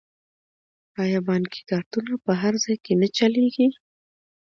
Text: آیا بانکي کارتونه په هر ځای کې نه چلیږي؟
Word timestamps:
آیا 1.03 1.19
بانکي 1.27 1.61
کارتونه 1.69 2.13
په 2.25 2.31
هر 2.41 2.53
ځای 2.63 2.77
کې 2.85 2.93
نه 3.01 3.07
چلیږي؟ 3.17 3.67